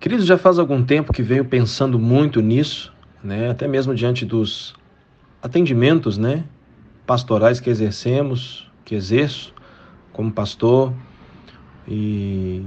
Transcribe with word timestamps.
Queridos, 0.00 0.24
já 0.24 0.38
faz 0.38 0.58
algum 0.58 0.82
tempo 0.82 1.12
que 1.12 1.22
venho 1.22 1.44
pensando 1.44 1.98
muito 1.98 2.40
nisso, 2.40 2.90
né? 3.22 3.50
até 3.50 3.68
mesmo 3.68 3.94
diante 3.94 4.24
dos 4.24 4.74
atendimentos 5.42 6.16
né? 6.16 6.44
pastorais 7.06 7.60
que 7.60 7.68
exercemos, 7.68 8.66
que 8.82 8.94
exerço 8.94 9.52
como 10.10 10.32
pastor, 10.32 10.94
e 11.86 12.62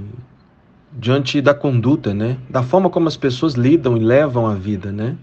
diante 0.92 1.40
da 1.40 1.52
conduta, 1.52 2.14
né? 2.14 2.38
da 2.48 2.62
forma 2.62 2.88
como 2.88 3.08
as 3.08 3.16
pessoas 3.16 3.54
lidam 3.54 3.96
e 3.96 4.00
levam 4.00 4.46
a 4.46 4.54
vida. 4.54 4.92
Né? 4.92 5.16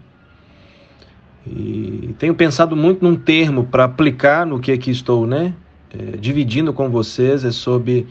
E 1.47 2.13
tenho 2.19 2.35
pensado 2.35 2.75
muito 2.75 3.05
num 3.05 3.15
termo 3.15 3.67
para 3.67 3.85
aplicar 3.85 4.45
no 4.45 4.59
que 4.59 4.73
aqui 4.73 4.91
estou 4.91 5.25
né? 5.25 5.53
É, 5.97 6.17
dividindo 6.17 6.73
com 6.73 6.89
vocês, 6.89 7.45
é 7.45 7.51
sobre, 7.51 8.05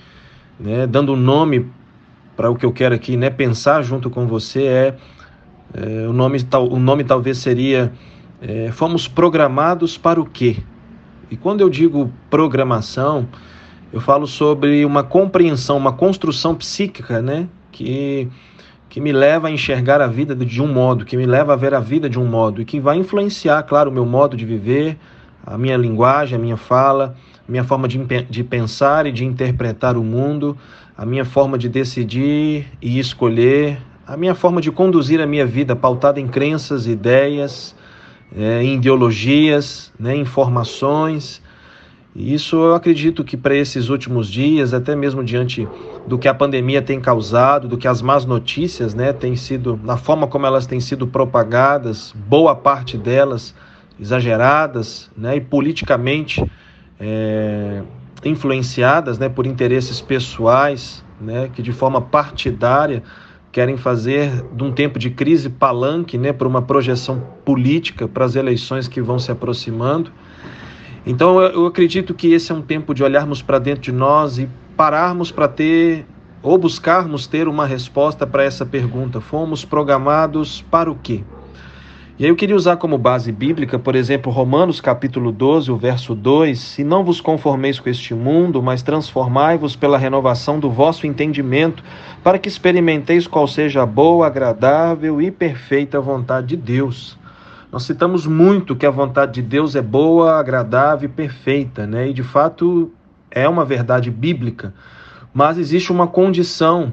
né, 0.59 0.87
dando 0.87 1.13
um 1.13 1.17
nome 1.17 1.71
para 2.41 2.51
o 2.51 2.57
que 2.57 2.65
eu 2.65 2.73
quero 2.73 2.95
aqui, 2.95 3.19
né, 3.19 3.29
pensar 3.29 3.83
junto 3.83 4.09
com 4.09 4.27
você 4.27 4.63
é, 4.63 4.95
é 5.75 6.09
o 6.09 6.13
nome 6.15 6.39
o 6.71 6.79
nome 6.79 7.05
talvez 7.05 7.37
seria 7.37 7.93
é, 8.41 8.73
fomos 8.73 9.07
programados 9.07 9.99
para 9.99 10.19
o 10.19 10.25
quê? 10.25 10.57
E 11.31 11.37
quando 11.37 11.61
eu 11.61 11.69
digo 11.69 12.11
programação, 12.31 13.29
eu 13.93 14.01
falo 14.01 14.27
sobre 14.27 14.87
uma 14.87 15.03
compreensão, 15.03 15.77
uma 15.77 15.93
construção 15.93 16.55
psíquica, 16.55 17.21
né, 17.21 17.47
que 17.71 18.27
que 18.89 19.03
me 19.03 19.13
leva 19.13 19.49
a 19.49 19.51
enxergar 19.51 20.01
a 20.01 20.07
vida 20.07 20.35
de 20.35 20.63
um 20.63 20.67
modo, 20.67 21.05
que 21.05 21.19
me 21.19 21.27
leva 21.27 21.53
a 21.53 21.57
ver 21.57 21.75
a 21.75 21.79
vida 21.79 22.09
de 22.09 22.19
um 22.19 22.25
modo 22.25 22.63
e 22.63 22.65
que 22.65 22.81
vai 22.81 22.97
influenciar, 22.97 23.63
claro, 23.65 23.91
o 23.91 23.93
meu 23.93 24.07
modo 24.07 24.35
de 24.35 24.47
viver, 24.47 24.99
a 25.47 25.59
minha 25.59 25.77
linguagem, 25.77 26.37
a 26.37 26.41
minha 26.41 26.57
fala, 26.57 27.15
minha 27.47 27.65
forma 27.65 27.87
de, 27.87 27.99
de 28.31 28.43
pensar 28.43 29.07
e 29.07 29.13
de 29.13 29.25
interpretar 29.25 29.97
o 29.97 30.03
mundo, 30.03 30.57
a 30.97 31.07
minha 31.07 31.25
forma 31.25 31.57
de 31.57 31.69
decidir 31.69 32.67
e 32.81 32.99
escolher, 32.99 33.79
a 34.07 34.17
minha 34.17 34.35
forma 34.35 34.61
de 34.61 34.71
conduzir 34.71 35.21
a 35.21 35.27
minha 35.27 35.47
vida 35.47 35.77
pautada 35.77 36.21
em 36.21 36.27
crenças, 36.27 36.87
ideias, 36.87 37.75
é, 38.37 38.63
em 38.63 38.75
ideologias, 38.77 39.93
né, 39.99 40.17
informações. 40.17 41.43
E 42.15 42.35
isso 42.35 42.57
eu 42.57 42.75
acredito 42.75 43.23
que 43.23 43.37
para 43.37 43.55
esses 43.55 43.89
últimos 43.89 44.29
dias, 44.29 44.75
até 44.75 44.97
mesmo 44.97 45.23
diante 45.23 45.69
do 46.07 46.19
que 46.19 46.27
a 46.27 46.35
pandemia 46.35 46.83
tem 46.83 47.01
causado, 47.01 47.69
do 47.69 47.79
que 47.79 47.87
as 47.87 48.03
más 48.03 48.25
notícias 48.25 48.95
né, 48.95 49.13
têm 49.13 49.37
sido, 49.37 49.79
na 49.83 49.97
forma 49.97 50.27
como 50.27 50.45
elas 50.45 50.67
têm 50.67 50.81
sido 50.81 51.07
propagadas, 51.07 52.13
boa 52.27 52.55
parte 52.55 52.99
delas 52.99 53.55
exageradas 53.99 55.11
né, 55.17 55.37
e 55.37 55.41
politicamente 55.41 56.45
é, 56.99 57.83
influenciadas 58.25 59.19
né, 59.19 59.29
por 59.29 59.47
interesses 59.47 60.01
pessoais, 60.01 61.05
né, 61.21 61.51
que 61.53 61.63
de 61.63 61.73
forma 61.73 62.01
partidária 62.01 63.03
querem 63.53 63.77
fazer 63.77 64.45
de 64.53 64.63
um 64.63 64.71
tempo 64.73 64.99
de 64.99 65.11
crise 65.11 65.49
palanque 65.49 66.17
né, 66.17 66.33
para 66.33 66.47
uma 66.47 66.63
projeção 66.63 67.21
política 67.45 68.07
para 68.07 68.25
as 68.25 68.37
eleições 68.37 68.87
que 68.87 69.01
vão 69.01 69.19
se 69.19 69.31
aproximando. 69.31 70.13
Então 71.05 71.41
eu 71.41 71.67
acredito 71.67 72.15
que 72.15 72.33
esse 72.33 72.53
é 72.53 72.55
um 72.55 72.63
tempo 72.63 72.95
de 72.95 73.03
olharmos 73.03 73.43
para 73.43 73.59
dentro 73.59 73.83
de 73.83 73.93
nós 73.93 74.39
e 74.39 74.49
pararmos 74.77 75.33
para 75.33 75.49
ter 75.49 76.07
ou 76.43 76.57
buscarmos 76.57 77.27
ter 77.27 77.49
uma 77.49 77.67
resposta 77.67 78.27
para 78.27 78.45
essa 78.45 78.65
pergunta. 78.65 79.21
Fomos 79.21 79.65
programados 79.65 80.63
para 80.71 80.91
o 80.91 80.95
quê? 80.95 81.23
E 82.21 82.25
aí 82.25 82.31
eu 82.31 82.37
queria 82.37 82.55
usar 82.55 82.77
como 82.77 82.99
base 82.99 83.33
bíblica, 83.33 83.79
por 83.79 83.97
exemplo, 83.97 84.31
Romanos 84.31 84.79
capítulo 84.79 85.33
12, 85.33 85.73
o 85.73 85.77
verso 85.79 86.15
2: 86.15 86.61
Se 86.61 86.85
não 86.85 87.03
vos 87.03 87.19
conformeis 87.19 87.81
com 87.81 87.89
este 87.89 88.13
mundo, 88.13 88.63
mas 88.63 88.83
transformai-vos 88.83 89.75
pela 89.75 89.97
renovação 89.97 90.61
do 90.61 90.69
vosso 90.69 91.07
entendimento, 91.07 91.83
para 92.23 92.39
que 92.39 92.47
experimenteis 92.47 93.27
qual 93.27 93.49
seja 93.49 93.85
a 93.85 93.87
boa, 93.87 94.27
agradável 94.27 95.23
e 95.23 95.31
perfeita 95.31 95.99
vontade 95.99 96.49
de 96.49 96.57
Deus. 96.59 97.19
Nós 97.73 97.85
citamos 97.85 98.27
muito 98.27 98.77
que 98.77 98.85
a 98.85 98.91
vontade 98.91 99.33
de 99.33 99.43
Deus 99.43 99.75
é 99.75 99.81
boa, 99.81 100.39
agradável 100.39 101.09
e 101.09 101.11
perfeita, 101.11 101.87
né? 101.87 102.11
E 102.11 102.13
de 102.13 102.23
fato 102.23 102.93
é 103.31 103.49
uma 103.49 103.65
verdade 103.65 104.11
bíblica. 104.11 104.75
Mas 105.33 105.57
existe 105.57 105.91
uma 105.91 106.07
condição 106.07 106.93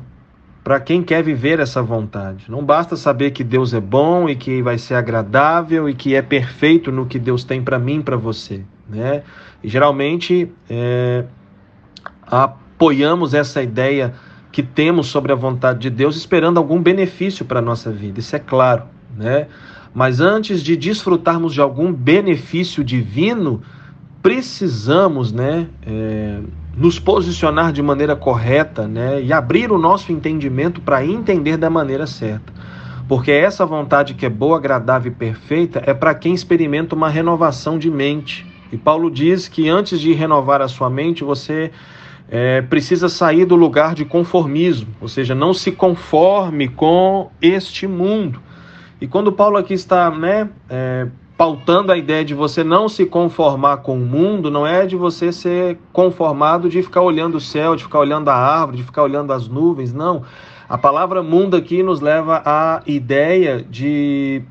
para 0.68 0.82
quem 0.82 1.02
quer 1.02 1.24
viver 1.24 1.62
essa 1.62 1.82
vontade. 1.82 2.52
Não 2.52 2.62
basta 2.62 2.98
saber 2.98 3.32
que 3.32 3.42
Deus 3.42 3.74
é 3.74 3.80
bom 3.80 4.28
e 4.28 4.36
que 4.36 4.62
vai 4.62 4.78
ser 4.78 4.96
agradável 4.96 5.88
e 5.88 5.94
que 5.94 6.14
é 6.14 6.22
perfeito 6.22 6.92
no 6.92 7.06
que 7.06 7.18
Deus 7.18 7.46
tem 7.46 7.64
para 7.64 7.80
mim, 7.80 8.02
para 8.02 8.18
você, 8.18 8.66
né? 8.90 9.24
E 9.64 9.70
geralmente 9.70 10.52
é, 10.70 11.24
apoiamos 12.22 13.34
essa 13.34 13.64
ideia 13.64 14.14
que 14.52 14.62
temos 14.62 15.08
sobre 15.08 15.32
a 15.32 15.36
vontade 15.36 15.80
de 15.80 15.90
Deus, 15.90 16.18
esperando 16.18 16.58
algum 16.58 16.82
benefício 16.82 17.46
para 17.46 17.60
a 17.60 17.62
nossa 17.62 17.90
vida. 17.90 18.20
Isso 18.20 18.36
é 18.36 18.40
claro, 18.40 18.84
né? 19.16 19.48
Mas 19.94 20.20
antes 20.20 20.62
de 20.62 20.76
desfrutarmos 20.76 21.54
de 21.54 21.62
algum 21.62 21.94
benefício 21.94 22.84
divino, 22.84 23.62
precisamos, 24.22 25.32
né? 25.32 25.70
É, 25.86 26.42
nos 26.78 27.00
posicionar 27.00 27.74
de 27.74 27.82
maneira 27.82 28.16
correta 28.16 28.88
né, 28.88 29.20
e 29.22 29.34
abrir 29.34 29.72
o 29.72 29.80
nosso 29.80 30.12
entendimento 30.12 30.80
para 30.80 31.04
entender 31.04 31.58
da 31.58 31.72
maneira 31.72 32.06
certa. 32.06 32.54
Porque 33.08 33.32
essa 33.32 33.66
vontade 33.66 34.14
que 34.14 34.26
é 34.26 34.30
boa, 34.30 34.58
agradável 34.58 35.12
e 35.12 35.16
perfeita 35.16 35.82
é 35.86 35.94
para 35.94 36.14
quem 36.14 36.36
experimenta 36.36 36.94
uma 36.94 37.10
renovação 37.10 37.80
de 37.80 37.90
mente. 37.90 38.46
E 38.72 38.78
Paulo 38.78 39.10
diz 39.10 39.48
que 39.48 39.68
antes 39.68 40.00
de 40.00 40.14
renovar 40.14 40.62
a 40.62 40.68
sua 40.68 40.90
mente, 40.90 41.24
você 41.24 41.72
é, 42.30 42.62
precisa 42.62 43.10
sair 43.10 43.46
do 43.46 43.56
lugar 43.56 43.96
de 43.96 44.06
conformismo, 44.06 44.94
ou 45.02 45.08
seja, 45.08 45.34
não 45.34 45.54
se 45.54 45.72
conforme 45.72 46.68
com 46.68 47.32
este 47.42 47.88
mundo. 47.88 48.40
E 49.00 49.08
quando 49.08 49.32
Paulo 49.32 49.58
aqui 49.58 49.74
está 49.74 50.12
né, 50.12 50.50
é, 50.70 51.08
pautando 51.38 51.92
a 51.92 51.98
ideia 51.98 52.26
de 52.26 52.34
você 52.34 52.64
não 52.64 52.90
se 52.90 53.06
conformar 53.06 53.78
com 53.78 53.96
o 53.96 54.06
mundo, 54.06 54.50
não 54.50 54.66
é 54.66 54.88
de 54.88 54.96
você 54.96 55.32
ser 55.32 55.78
conformado 55.94 56.68
de 56.68 56.82
ficar 56.82 57.02
olhando 57.02 57.36
o 57.36 57.40
céu, 57.40 57.76
de 57.76 57.84
ficar 57.84 58.00
olhando 58.00 58.30
a 58.30 58.36
árvore, 58.36 58.78
de 58.78 58.84
ficar 58.84 59.04
olhando 59.04 59.32
as 59.32 59.48
nuvens, 59.48 59.94
não. 59.94 60.24
A 60.68 60.78
palavra 60.78 61.22
mundo 61.22 61.56
aqui 61.56 61.84
nos 61.84 62.02
leva 62.02 62.42
à 62.44 62.82
ideia 62.88 63.64
de, 63.64 64.42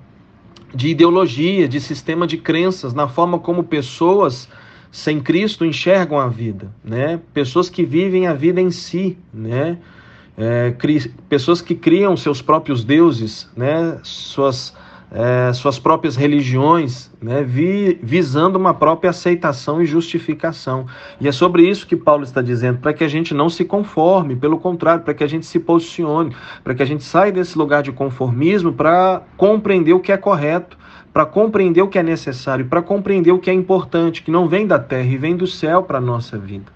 de 0.73 0.89
ideologia, 0.89 1.69
de 1.69 1.81
sistema 1.81 2.25
de 2.25 2.37
crenças, 2.37 2.95
na 2.95 3.09
forma 3.09 3.41
como 3.41 3.65
pessoas 3.65 4.49
sem 4.91 5.21
Cristo 5.21 5.65
enxergam 5.65 6.19
a 6.21 6.29
vida, 6.29 6.73
né? 6.83 7.21
Pessoas 7.35 7.69
que 7.69 7.85
vivem 7.85 8.29
a 8.29 8.33
vida 8.33 8.61
em 8.61 8.71
si, 8.71 9.19
né? 9.35 9.77
É, 10.39 10.75
pessoas 11.29 11.61
que 11.61 11.75
criam 11.75 12.17
seus 12.17 12.41
próprios 12.41 12.85
deuses, 12.85 13.51
né? 13.57 13.99
Suas 14.03 14.73
é, 15.11 15.53
suas 15.53 15.79
próprias 15.79 16.17
religiões, 16.17 17.13
né, 17.23 17.43
vi, 17.43 17.99
visando 18.03 18.59
uma 18.59 18.75
própria 18.75 19.11
aceitação 19.11 19.81
e 19.81 19.87
justificação. 19.87 20.87
E 21.21 21.29
é 21.29 21.33
sobre 21.33 21.63
isso 21.63 21.87
que 21.87 21.97
Paulo 21.97 22.25
está 22.25 22.43
dizendo, 22.43 22.79
para 22.79 22.93
que 22.93 23.05
a 23.05 23.09
gente 23.09 23.33
não 23.33 23.49
se 23.49 23.65
conforme, 23.65 24.35
pelo 24.37 24.59
contrário, 24.59 25.05
para 25.05 25.15
que 25.15 25.25
a 25.25 25.29
gente 25.29 25.47
se 25.47 25.61
posicione, 25.61 26.35
para 26.63 26.75
que 26.75 26.83
a 26.83 26.87
gente 26.87 27.05
saia 27.05 27.33
desse 27.33 27.57
lugar 27.57 27.83
de 27.83 27.93
conformismo 27.93 28.73
para 28.73 29.23
compreender 29.37 29.93
o 29.93 30.01
que 30.01 30.13
é 30.13 30.17
correto, 30.17 30.77
para 31.13 31.25
compreender 31.25 31.81
o 31.81 31.89
que 31.89 31.99
é 31.99 32.03
necessário, 32.03 32.67
para 32.67 32.83
compreender 32.83 33.33
o 33.33 33.39
que 33.39 33.49
é 33.49 33.55
importante, 33.55 34.23
que 34.23 34.31
não 34.31 34.49
vem 34.49 34.67
da 34.67 34.79
terra 34.79 35.09
e 35.09 35.17
vem 35.17 35.37
do 35.37 35.47
céu 35.47 35.83
para 35.83 35.99
a 35.99 36.01
nossa 36.01 36.37
vida. 36.37 36.71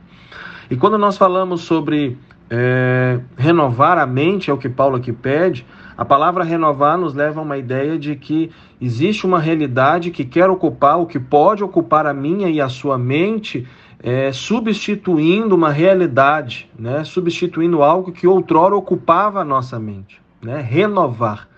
E 0.71 0.77
quando 0.77 0.97
nós 0.97 1.19
falamos 1.19 1.63
sobre 1.63 2.17
é, 2.51 3.21
renovar 3.37 3.97
a 3.97 4.07
mente, 4.07 4.51
é 4.51 4.53
o 4.53 4.59
que 4.59 4.69
Paulo 4.69 4.97
aqui 4.97 5.13
pede, 5.13 5.65
a 5.97 6.05
palavra 6.05 6.43
renovar 6.43 6.99
nos 6.99 7.15
leva 7.15 7.41
a 7.41 7.43
uma 7.43 7.57
ideia 7.57 7.99
de 7.99 8.17
que 8.17 8.51
existe 8.81 9.25
uma 9.27 9.39
realidade 9.39 10.11
que 10.11 10.25
quer 10.25 10.51
ocupar, 10.51 10.99
o 10.99 11.07
que 11.07 11.21
pode 11.21 11.63
ocupar 11.63 12.07
a 12.07 12.15
minha 12.15 12.49
e 12.49 12.61
a 12.61 12.69
sua 12.69 12.99
mente, 12.99 13.69
é, 14.03 14.33
substituindo 14.33 15.55
uma 15.55 15.71
realidade, 15.71 16.71
né? 16.79 17.05
substituindo 17.05 17.83
algo 17.83 18.13
que 18.13 18.27
outrora 18.27 18.75
ocupava 18.75 19.41
a 19.43 19.45
nossa 19.45 19.79
mente. 19.79 20.21
Né? 20.43 20.61
Renovar. 20.61 21.50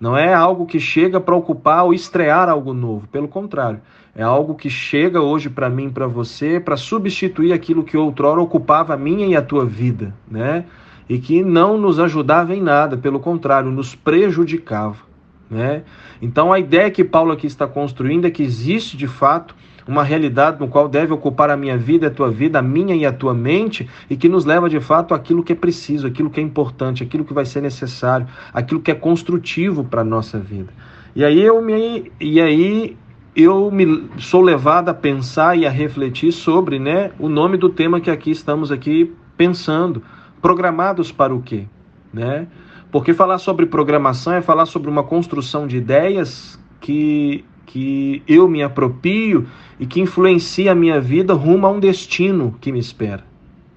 Não 0.00 0.16
é 0.16 0.32
algo 0.32 0.66
que 0.66 0.78
chega 0.78 1.20
para 1.20 1.34
ocupar 1.34 1.84
ou 1.84 1.92
estrear 1.92 2.48
algo 2.48 2.72
novo, 2.72 3.08
pelo 3.08 3.26
contrário, 3.26 3.80
é 4.14 4.22
algo 4.22 4.54
que 4.54 4.70
chega 4.70 5.20
hoje 5.20 5.48
para 5.48 5.68
mim, 5.68 5.90
para 5.90 6.06
você, 6.06 6.58
para 6.58 6.76
substituir 6.76 7.52
aquilo 7.52 7.84
que 7.84 7.96
outrora 7.96 8.40
ocupava 8.40 8.94
a 8.94 8.96
minha 8.96 9.26
e 9.26 9.36
a 9.36 9.42
tua 9.42 9.64
vida, 9.64 10.14
né? 10.28 10.64
e 11.08 11.18
que 11.18 11.42
não 11.42 11.78
nos 11.78 11.98
ajudava 11.98 12.54
em 12.54 12.60
nada, 12.60 12.96
pelo 12.96 13.18
contrário, 13.18 13.70
nos 13.70 13.94
prejudicava. 13.94 15.08
Né? 15.50 15.82
Então 16.20 16.52
a 16.52 16.58
ideia 16.58 16.90
que 16.90 17.02
Paulo 17.02 17.32
aqui 17.32 17.46
está 17.46 17.66
construindo 17.66 18.26
é 18.26 18.30
que 18.30 18.42
existe 18.42 18.96
de 18.96 19.06
fato 19.06 19.54
uma 19.88 20.04
realidade 20.04 20.60
no 20.60 20.68
qual 20.68 20.86
deve 20.86 21.14
ocupar 21.14 21.50
a 21.50 21.56
minha 21.56 21.78
vida, 21.78 22.08
a 22.08 22.10
tua 22.10 22.30
vida, 22.30 22.58
a 22.58 22.62
minha 22.62 22.94
e 22.94 23.06
a 23.06 23.12
tua 23.12 23.32
mente, 23.32 23.88
e 24.10 24.16
que 24.16 24.28
nos 24.28 24.44
leva 24.44 24.68
de 24.68 24.78
fato 24.78 25.14
àquilo 25.14 25.42
que 25.42 25.54
é 25.54 25.56
preciso, 25.56 26.06
aquilo 26.06 26.28
que 26.28 26.38
é 26.38 26.42
importante, 26.42 27.02
aquilo 27.02 27.24
que 27.24 27.32
vai 27.32 27.46
ser 27.46 27.62
necessário, 27.62 28.26
aquilo 28.52 28.80
que 28.80 28.90
é 28.90 28.94
construtivo 28.94 29.82
para 29.82 30.02
a 30.02 30.04
nossa 30.04 30.38
vida. 30.38 30.70
E 31.16 31.24
aí 31.24 31.40
eu 31.40 31.60
me 31.62 32.12
e 32.20 32.38
aí 32.38 32.96
eu 33.34 33.70
me 33.70 34.08
sou 34.18 34.42
levado 34.42 34.90
a 34.90 34.94
pensar 34.94 35.56
e 35.56 35.64
a 35.64 35.70
refletir 35.70 36.32
sobre, 36.32 36.78
né, 36.78 37.12
o 37.18 37.28
nome 37.28 37.56
do 37.56 37.68
tema 37.68 38.00
que 38.00 38.10
aqui 38.10 38.30
estamos 38.30 38.70
aqui 38.70 39.14
pensando, 39.36 40.02
programados 40.42 41.10
para 41.12 41.34
o 41.34 41.40
quê? 41.40 41.64
Né? 42.12 42.46
Porque 42.90 43.14
falar 43.14 43.38
sobre 43.38 43.64
programação 43.64 44.34
é 44.34 44.42
falar 44.42 44.66
sobre 44.66 44.90
uma 44.90 45.02
construção 45.02 45.66
de 45.66 45.76
ideias 45.76 46.58
que, 46.80 47.44
que 47.68 48.22
eu 48.26 48.48
me 48.48 48.62
aproprio 48.62 49.46
e 49.78 49.86
que 49.86 50.00
influencia 50.00 50.72
a 50.72 50.74
minha 50.74 50.98
vida 50.98 51.34
rumo 51.34 51.66
a 51.66 51.70
um 51.70 51.78
destino 51.78 52.56
que 52.60 52.72
me 52.72 52.78
espera. 52.78 53.22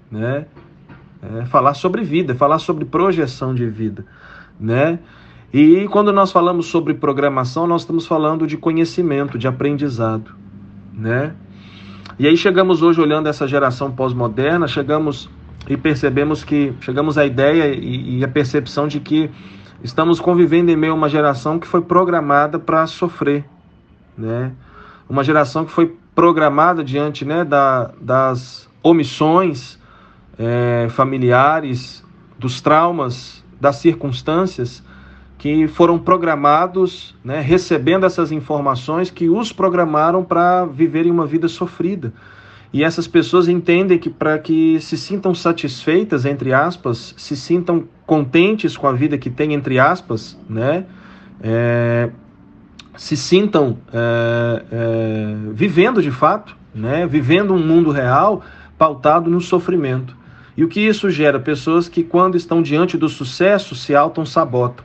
Né? 0.09 0.45
É 1.21 1.45
falar 1.45 1.73
sobre 1.73 2.01
vida, 2.01 2.33
falar 2.33 2.59
sobre 2.59 2.85
projeção 2.85 3.53
de 3.53 3.67
vida. 3.67 4.05
Né? 4.57 4.97
E 5.53 5.87
quando 5.89 6.13
nós 6.13 6.31
falamos 6.31 6.67
sobre 6.67 6.93
programação, 6.93 7.67
nós 7.67 7.81
estamos 7.81 8.07
falando 8.07 8.47
de 8.47 8.55
conhecimento, 8.55 9.37
de 9.37 9.47
aprendizado. 9.47 10.31
Né? 10.93 11.33
E 12.17 12.25
aí 12.25 12.37
chegamos 12.37 12.81
hoje 12.81 13.01
olhando 13.01 13.27
essa 13.27 13.45
geração 13.45 13.91
pós-moderna, 13.91 14.69
chegamos 14.69 15.29
e 15.67 15.75
percebemos 15.75 16.45
que 16.45 16.73
chegamos 16.79 17.17
à 17.17 17.25
ideia 17.25 17.75
e, 17.75 18.23
e 18.23 18.27
percepção 18.27 18.87
de 18.87 19.01
que 19.01 19.29
estamos 19.83 20.19
convivendo 20.21 20.71
em 20.71 20.77
meio 20.77 20.93
a 20.93 20.95
uma 20.95 21.09
geração 21.09 21.59
que 21.59 21.67
foi 21.67 21.81
programada 21.81 22.57
para 22.57 22.87
sofrer, 22.87 23.43
né? 24.17 24.51
Uma 25.09 25.23
geração 25.23 25.65
que 25.65 25.71
foi 25.71 25.95
programada 26.15 26.83
diante, 26.83 27.25
né, 27.25 27.43
da, 27.43 27.91
das 27.99 28.69
omissões 28.83 29.79
é, 30.37 30.87
familiares, 30.89 32.03
dos 32.37 32.61
traumas, 32.61 33.43
das 33.59 33.77
circunstâncias 33.77 34.83
que 35.37 35.67
foram 35.67 35.97
programados, 35.97 37.15
né, 37.23 37.41
recebendo 37.41 38.05
essas 38.05 38.31
informações 38.31 39.09
que 39.09 39.27
os 39.27 39.51
programaram 39.51 40.23
para 40.23 40.65
viverem 40.65 41.11
uma 41.11 41.25
vida 41.25 41.47
sofrida. 41.47 42.13
E 42.73 42.83
essas 42.83 43.07
pessoas 43.07 43.47
entendem 43.47 43.97
que 43.97 44.09
para 44.09 44.37
que 44.37 44.79
se 44.79 44.95
sintam 44.97 45.33
satisfeitas, 45.33 46.25
entre 46.25 46.53
aspas, 46.53 47.13
se 47.17 47.35
sintam 47.35 47.85
contentes 48.05 48.77
com 48.77 48.87
a 48.87 48.93
vida 48.93 49.17
que 49.17 49.29
têm, 49.29 49.53
entre 49.53 49.77
aspas, 49.77 50.39
né? 50.47 50.85
É, 51.41 52.11
se 52.97 53.15
sintam 53.15 53.77
é, 53.93 54.63
é, 54.71 55.35
vivendo 55.53 56.01
de 56.01 56.11
fato, 56.11 56.55
né? 56.73 57.05
Vivendo 57.07 57.53
um 57.53 57.65
mundo 57.65 57.91
real 57.91 58.43
pautado 58.77 59.29
no 59.29 59.39
sofrimento. 59.39 60.15
E 60.55 60.63
o 60.63 60.67
que 60.67 60.79
isso 60.81 61.09
gera? 61.09 61.39
Pessoas 61.39 61.87
que, 61.87 62.03
quando 62.03 62.35
estão 62.35 62.61
diante 62.61 62.97
do 62.97 63.07
sucesso, 63.07 63.75
se 63.75 63.95
auto-sabotam. 63.95 64.83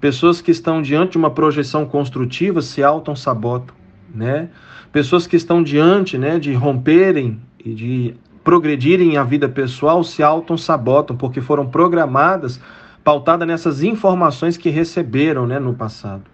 Pessoas 0.00 0.40
que 0.40 0.50
estão 0.50 0.80
diante 0.80 1.12
de 1.12 1.18
uma 1.18 1.30
projeção 1.30 1.84
construtiva 1.86 2.62
se 2.62 2.82
auto-sabotam, 2.82 3.74
né? 4.14 4.48
Pessoas 4.92 5.26
que 5.26 5.36
estão 5.36 5.62
diante 5.62 6.18
né, 6.18 6.38
de 6.38 6.52
romperem 6.52 7.40
e 7.64 7.72
de 7.74 8.14
progredirem 8.42 9.16
a 9.16 9.22
vida 9.22 9.48
pessoal 9.48 10.02
se 10.02 10.22
auto-sabotam, 10.22 11.16
porque 11.16 11.40
foram 11.40 11.66
programadas, 11.66 12.60
pautadas 13.04 13.46
nessas 13.46 13.82
informações 13.82 14.56
que 14.56 14.68
receberam 14.70 15.46
né, 15.46 15.58
no 15.58 15.74
passado. 15.74 16.24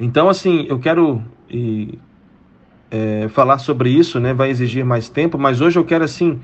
Então, 0.00 0.28
assim, 0.28 0.66
eu 0.68 0.78
quero 0.78 1.22
e, 1.50 1.98
é, 2.90 3.28
falar 3.28 3.58
sobre 3.58 3.90
isso, 3.90 4.20
né, 4.20 4.32
vai 4.32 4.50
exigir 4.50 4.84
mais 4.84 5.08
tempo, 5.08 5.38
mas 5.38 5.60
hoje 5.60 5.78
eu 5.78 5.84
quero, 5.84 6.04
assim, 6.04 6.40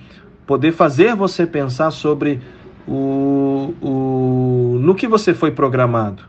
poder 0.47 0.73
fazer 0.73 1.15
você 1.15 1.47
pensar 1.47 1.91
sobre 1.91 2.41
o, 2.87 3.75
o, 3.81 4.79
no 4.81 4.95
que 4.95 5.07
você 5.07 5.33
foi 5.33 5.51
programado. 5.51 6.25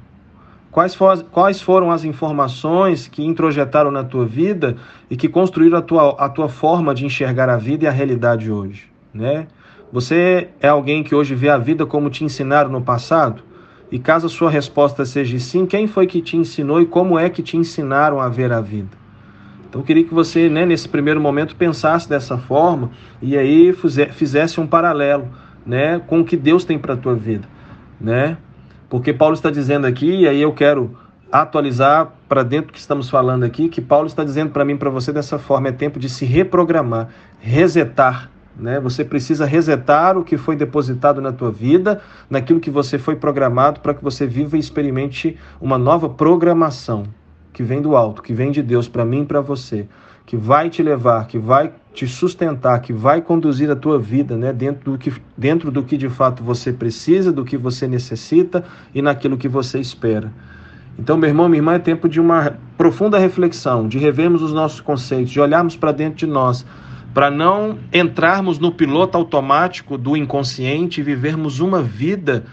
Quais, 0.72 0.94
for, 0.94 1.24
quais 1.32 1.62
foram 1.62 1.90
as 1.90 2.04
informações 2.04 3.08
que 3.08 3.24
introjetaram 3.24 3.90
na 3.90 4.04
tua 4.04 4.26
vida 4.26 4.76
e 5.10 5.16
que 5.16 5.30
construíram 5.30 5.78
a 5.78 5.82
tua, 5.82 6.10
a 6.20 6.28
tua 6.28 6.50
forma 6.50 6.94
de 6.94 7.06
enxergar 7.06 7.50
a 7.50 7.56
vida 7.56 7.86
e 7.86 7.88
a 7.88 7.92
realidade 7.92 8.52
hoje? 8.52 8.92
Né? 9.14 9.48
Você 9.92 10.50
é 10.60 10.68
alguém 10.68 11.02
que 11.02 11.16
hoje 11.16 11.34
vê 11.34 11.50
a 11.50 11.58
vida 11.58 11.86
como 11.86 12.10
te 12.10 12.26
ensinaram 12.26 12.70
no 12.70 12.82
passado? 12.82 13.42
E 13.92 14.00
caso 14.00 14.28
a 14.28 14.30
sua 14.30 14.50
resposta 14.50 15.06
seja 15.06 15.38
sim, 15.40 15.66
quem 15.66 15.88
foi 15.88 16.08
que 16.08 16.22
te 16.22 16.36
ensinou 16.36 16.82
e 16.82 16.86
como 16.86 17.18
é 17.20 17.30
que 17.30 17.44
te 17.44 17.56
ensinaram 17.56 18.20
a 18.20 18.28
ver 18.28 18.52
a 18.52 18.60
vida? 18.60 18.98
Então 19.70 19.82
eu 19.82 19.86
queria 19.86 20.04
que 20.04 20.14
você, 20.14 20.50
né, 20.50 20.66
nesse 20.66 20.88
primeiro 20.88 21.20
momento, 21.20 21.56
pensasse 21.56 22.08
dessa 22.08 22.38
forma 22.38 22.92
e 23.22 23.38
aí 23.38 23.76
fizesse 24.12 24.60
um 24.60 24.66
paralelo 24.66 25.30
né, 25.66 26.00
com 26.08 26.22
o 26.22 26.26
que 26.26 26.38
Deus 26.38 26.64
tem 26.64 26.80
para 26.80 26.94
a 26.94 26.98
tua 26.98 27.16
vida. 27.16 27.48
Né? 28.00 28.38
Porque 28.90 29.12
Paulo 29.12 29.34
está 29.34 29.50
dizendo 29.50 29.86
aqui, 29.86 30.22
e 30.22 30.28
aí 30.28 30.42
eu 30.42 30.54
quero 30.54 30.98
atualizar 31.32 32.14
para 32.30 32.44
dentro 32.44 32.72
que 32.72 32.80
estamos 32.80 33.10
falando 33.10 33.44
aqui, 33.44 33.68
que 33.68 33.82
Paulo 33.82 34.08
está 34.08 34.24
dizendo 34.24 34.52
para 34.52 34.64
mim, 34.64 34.78
para 34.78 34.90
você 34.90 35.12
dessa 35.12 35.38
forma, 35.38 35.68
é 35.68 35.72
tempo 35.72 36.00
de 36.00 36.08
se 36.08 36.24
reprogramar, 36.26 37.10
resetar, 37.40 38.30
né? 38.58 38.80
Você 38.80 39.04
precisa 39.04 39.46
resetar 39.46 40.18
o 40.18 40.24
que 40.24 40.38
foi 40.38 40.56
depositado 40.56 41.22
na 41.22 41.32
tua 41.32 41.52
vida, 41.52 42.02
naquilo 42.30 42.60
que 42.60 42.70
você 42.70 42.98
foi 42.98 43.16
programado 43.16 43.80
para 43.80 43.94
que 43.94 44.04
você 44.04 44.26
viva 44.26 44.58
e 44.58 44.60
experimente 44.60 45.38
uma 45.60 45.78
nova 45.78 46.10
programação 46.10 47.04
que 47.52 47.64
vem 47.64 47.82
do 47.82 47.96
alto, 47.96 48.22
que 48.22 48.34
vem 48.34 48.52
de 48.52 48.62
Deus 48.62 48.88
para 48.88 49.06
mim 49.06 49.22
e 49.22 49.26
para 49.26 49.42
você, 49.42 49.88
que 50.26 50.36
vai 50.36 50.70
te 50.70 50.82
levar, 50.84 51.28
que 51.28 51.38
vai 51.38 51.72
te 51.94 52.08
sustentar, 52.08 52.82
que 52.82 52.92
vai 52.92 53.22
conduzir 53.22 53.72
a 53.72 53.76
tua 53.76 53.98
vida 53.98 54.36
né, 54.36 54.52
dentro, 54.52 54.92
do 54.92 54.98
que, 54.98 55.14
dentro 55.38 55.72
do 55.72 55.84
que 55.84 55.96
de 55.96 56.10
fato 56.10 56.44
você 56.44 56.74
precisa, 56.74 57.32
do 57.32 57.46
que 57.46 57.56
você 57.56 57.88
necessita 57.88 58.64
e 58.94 59.02
naquilo 59.02 59.38
que 59.38 59.48
você 59.48 59.80
espera. 59.80 60.34
Então, 60.98 61.18
meu 61.18 61.30
irmão, 61.30 61.48
minha 61.48 61.60
irmã, 61.60 61.74
é 61.74 61.80
tempo 61.80 62.08
de 62.08 62.20
uma 62.20 62.58
profunda 62.78 63.18
reflexão, 63.18 63.88
de 63.88 63.98
revermos 63.98 64.42
os 64.42 64.54
nossos 64.54 64.80
conceitos, 64.80 65.32
de 65.32 65.40
olharmos 65.40 65.76
para 65.76 65.92
dentro 65.92 66.18
de 66.18 66.26
nós, 66.26 66.66
para 67.16 67.32
não 67.32 67.80
entrarmos 67.92 68.60
no 68.60 68.72
piloto 68.72 69.18
automático 69.18 69.98
do 69.98 70.16
inconsciente 70.16 71.00
e 71.00 71.04
vivermos 71.04 71.60
uma 71.60 71.82
vida 71.82 72.46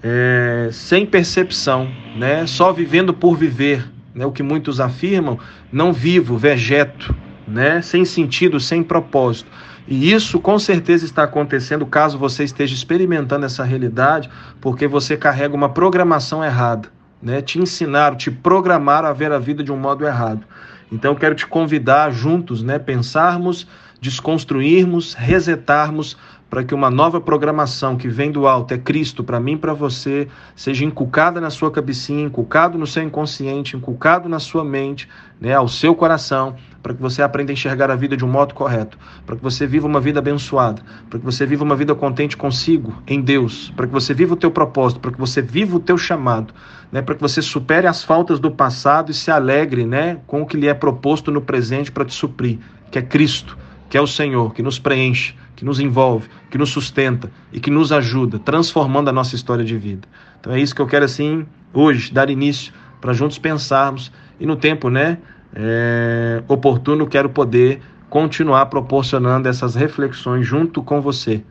é, 0.00 0.68
sem 0.70 1.04
percepção, 1.04 1.90
né? 2.16 2.46
só 2.46 2.72
vivendo 2.72 3.12
por 3.12 3.34
viver, 3.36 3.90
né? 4.14 4.24
o 4.24 4.30
que 4.30 4.44
muitos 4.44 4.78
afirmam, 4.78 5.40
não 5.72 5.92
vivo, 5.92 6.38
vegeto 6.38 7.12
né? 7.50 7.82
Sem 7.82 8.04
sentido, 8.04 8.60
sem 8.60 8.82
propósito. 8.82 9.50
E 9.86 10.12
isso 10.12 10.38
com 10.38 10.58
certeza 10.58 11.04
está 11.04 11.24
acontecendo 11.24 11.84
caso 11.84 12.16
você 12.16 12.44
esteja 12.44 12.74
experimentando 12.74 13.44
essa 13.44 13.64
realidade, 13.64 14.30
porque 14.60 14.86
você 14.86 15.16
carrega 15.16 15.54
uma 15.54 15.68
programação 15.68 16.44
errada, 16.44 16.88
né? 17.20 17.42
Te 17.42 17.58
ensinaram, 17.58 18.16
te 18.16 18.30
programaram 18.30 19.08
a 19.08 19.12
ver 19.12 19.32
a 19.32 19.38
vida 19.38 19.64
de 19.64 19.72
um 19.72 19.76
modo 19.76 20.06
errado. 20.06 20.46
Então 20.92 21.12
eu 21.12 21.16
quero 21.16 21.34
te 21.34 21.46
convidar 21.46 22.10
juntos, 22.12 22.62
né, 22.62 22.78
pensarmos, 22.78 23.66
desconstruirmos, 24.00 25.14
resetarmos 25.14 26.16
para 26.50 26.64
que 26.64 26.74
uma 26.74 26.90
nova 26.90 27.20
programação 27.20 27.96
que 27.96 28.08
vem 28.08 28.32
do 28.32 28.48
alto, 28.48 28.74
é 28.74 28.78
Cristo 28.78 29.22
para 29.22 29.38
mim 29.38 29.56
para 29.56 29.72
você, 29.72 30.26
seja 30.56 30.84
inculcada 30.84 31.40
na 31.40 31.48
sua 31.48 31.70
cabecinha, 31.70 32.24
inculcado 32.24 32.76
no 32.76 32.88
seu 32.88 33.04
inconsciente, 33.04 33.76
inculcado 33.76 34.28
na 34.28 34.40
sua 34.40 34.64
mente, 34.64 35.08
né, 35.40 35.54
ao 35.54 35.68
seu 35.68 35.94
coração, 35.94 36.56
para 36.82 36.92
que 36.92 37.00
você 37.00 37.22
aprenda 37.22 37.52
a 37.52 37.54
enxergar 37.54 37.88
a 37.88 37.94
vida 37.94 38.16
de 38.16 38.24
um 38.24 38.28
modo 38.28 38.52
correto, 38.52 38.98
para 39.24 39.36
que 39.36 39.42
você 39.42 39.64
viva 39.64 39.86
uma 39.86 40.00
vida 40.00 40.18
abençoada, 40.18 40.82
para 41.08 41.20
que 41.20 41.24
você 41.24 41.46
viva 41.46 41.62
uma 41.62 41.76
vida 41.76 41.94
contente 41.94 42.36
consigo, 42.36 43.00
em 43.06 43.20
Deus, 43.20 43.72
para 43.76 43.86
que 43.86 43.92
você 43.92 44.12
viva 44.12 44.34
o 44.34 44.36
teu 44.36 44.50
propósito, 44.50 44.98
para 44.98 45.12
que 45.12 45.20
você 45.20 45.40
viva 45.40 45.76
o 45.76 45.80
teu 45.80 45.96
chamado, 45.96 46.52
né, 46.90 47.00
para 47.00 47.14
que 47.14 47.20
você 47.20 47.40
supere 47.40 47.86
as 47.86 48.02
faltas 48.02 48.40
do 48.40 48.50
passado 48.50 49.12
e 49.12 49.14
se 49.14 49.30
alegre, 49.30 49.86
né, 49.86 50.18
com 50.26 50.42
o 50.42 50.46
que 50.46 50.56
lhe 50.56 50.66
é 50.66 50.74
proposto 50.74 51.30
no 51.30 51.40
presente 51.40 51.92
para 51.92 52.04
te 52.04 52.12
suprir, 52.12 52.58
que 52.90 52.98
é 52.98 53.02
Cristo, 53.02 53.56
que 53.90 53.98
é 53.98 54.00
o 54.00 54.06
Senhor, 54.06 54.54
que 54.54 54.62
nos 54.62 54.78
preenche, 54.78 55.34
que 55.56 55.64
nos 55.64 55.80
envolve, 55.80 56.28
que 56.48 56.56
nos 56.56 56.70
sustenta 56.70 57.30
e 57.52 57.58
que 57.58 57.70
nos 57.70 57.90
ajuda, 57.90 58.38
transformando 58.38 59.10
a 59.10 59.12
nossa 59.12 59.34
história 59.34 59.64
de 59.64 59.76
vida. 59.76 60.08
Então 60.40 60.52
é 60.52 60.60
isso 60.60 60.74
que 60.74 60.80
eu 60.80 60.86
quero, 60.86 61.04
assim, 61.04 61.44
hoje, 61.74 62.12
dar 62.12 62.30
início 62.30 62.72
para 63.00 63.12
juntos 63.12 63.36
pensarmos 63.36 64.12
e 64.38 64.46
no 64.46 64.54
tempo, 64.54 64.88
né, 64.88 65.18
é, 65.52 66.42
oportuno, 66.46 67.06
quero 67.08 67.28
poder 67.28 67.82
continuar 68.08 68.66
proporcionando 68.66 69.48
essas 69.48 69.74
reflexões 69.74 70.46
junto 70.46 70.82
com 70.82 71.00
você, 71.00 71.42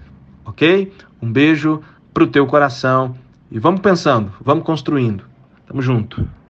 ok? 0.46 0.91
Um 1.22 1.31
beijo 1.31 1.81
para 2.13 2.24
o 2.24 2.27
teu 2.27 2.48
coração 2.48 3.15
e 3.51 3.60
vamos 3.60 3.81
pensando, 3.81 4.31
vamos 4.41 4.63
construindo. 4.63 5.24
Tamo 5.67 5.81
junto. 5.81 6.29